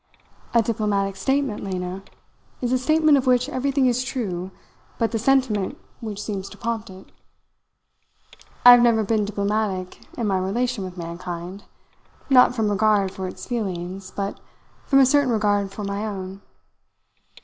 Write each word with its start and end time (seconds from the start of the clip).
"A 0.55 0.63
diplomatic 0.63 1.15
statement, 1.15 1.63
Lena, 1.63 2.01
is 2.59 2.71
a 2.71 2.79
statement 2.79 3.19
of 3.19 3.27
which 3.27 3.47
everything 3.47 3.85
is 3.85 4.03
true, 4.03 4.49
but 4.97 5.11
the 5.11 5.19
sentiment 5.19 5.77
which 5.99 6.19
seems 6.19 6.49
to 6.49 6.57
prompt 6.57 6.89
it. 6.89 7.11
I 8.65 8.71
have 8.71 8.81
never 8.81 9.03
been 9.03 9.25
diplomatic 9.25 10.01
in 10.17 10.25
my 10.25 10.39
relation 10.39 10.83
with 10.83 10.97
mankind 10.97 11.65
not 12.31 12.55
from 12.55 12.71
regard 12.71 13.11
for 13.11 13.27
its 13.27 13.45
feelings, 13.45 14.09
but 14.09 14.39
from 14.87 14.97
a 14.97 15.05
certain 15.05 15.29
regard 15.29 15.71
for 15.71 15.83
my 15.83 16.03
own. 16.03 16.41